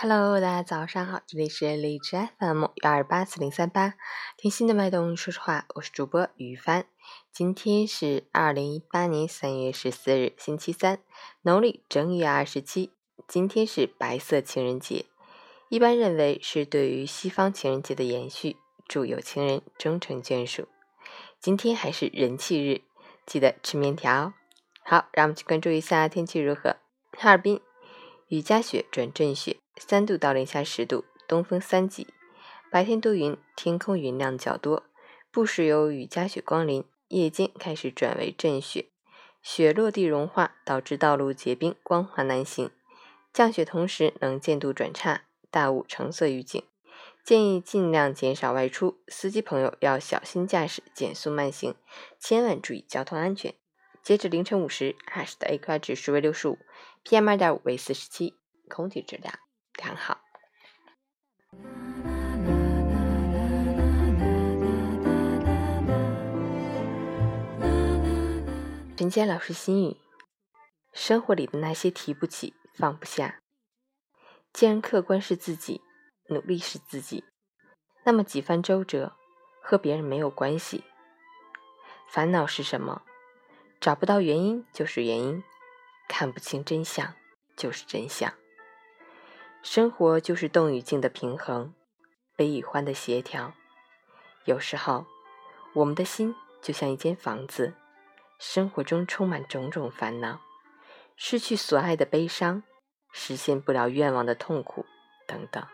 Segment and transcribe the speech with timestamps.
[0.00, 3.94] Hello，大家早上好，这里是荔枝 FM 幺二八四零三八，
[4.36, 6.86] 听心的脉动，说实话，我是主播于帆。
[7.32, 11.00] 今天是二零一八年三月十四日，星期三，
[11.42, 12.92] 农历正月二十七。
[13.26, 15.06] 今天是白色情人节，
[15.68, 20.68] 一般认为是对于西方情人节的延续，祝有情人终成眷属。
[21.40, 22.82] 今天还是人气日，
[23.26, 24.32] 记得吃面条。
[24.84, 26.76] 好，让我们去关注一下天气如何。
[27.16, 27.60] 哈尔滨
[28.28, 32.08] 雨夹雪转阵雪，三度到零下十度，东风三级。
[32.70, 34.84] 白天多云，天空云量较多，
[35.30, 36.84] 不时有雨夹雪光临。
[37.08, 38.90] 夜间开始转为阵雪，
[39.40, 42.70] 雪落地融化，导致道路结冰，光滑难行。
[43.32, 46.62] 降雪同时能见度转差，大雾橙色预警，
[47.24, 48.98] 建议尽量减少外出。
[49.08, 51.74] 司机朋友要小心驾驶，减速慢行，
[52.20, 53.54] 千万注意交通安全。
[54.08, 56.58] 截止凌晨五时，哈市的 AQI 指数为六十五
[57.04, 59.38] ，PM 二点五为四十七，空气质量
[59.74, 60.22] 良好。
[68.96, 69.98] 陈坚老师心语：
[70.94, 73.42] 生活里的那些提不起、放不下，
[74.54, 75.82] 既然客观是自己，
[76.30, 77.24] 努力是自己，
[78.06, 79.12] 那么几番周折
[79.60, 80.84] 和别人没有关系。
[82.08, 83.02] 烦恼是什么？
[83.80, 85.44] 找不到原因就是原因，
[86.08, 87.14] 看不清真相
[87.56, 88.32] 就是真相。
[89.62, 91.74] 生活就是动与静的平衡，
[92.34, 93.52] 悲与欢的协调。
[94.44, 95.06] 有时候，
[95.74, 97.74] 我们的心就像一间房子，
[98.38, 100.40] 生活中充满种种烦恼，
[101.16, 102.64] 失去所爱的悲伤，
[103.12, 104.86] 实现不了愿望的痛苦
[105.26, 105.64] 等等。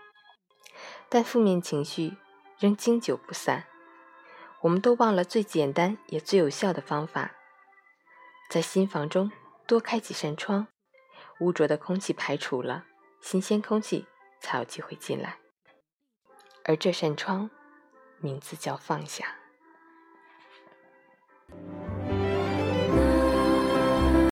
[1.09, 2.17] 但负面情绪
[2.59, 3.65] 仍经久不散，
[4.63, 7.35] 我们都忘了最简单也最有效的方法。
[8.55, 9.33] 在新房中
[9.67, 10.69] 多开几扇窗，
[11.41, 12.85] 污浊的空气排除了，
[13.21, 14.07] 新鲜空气
[14.39, 15.39] 才有机会进来。
[16.63, 17.51] 而这扇窗，
[18.21, 19.27] 名字叫放下。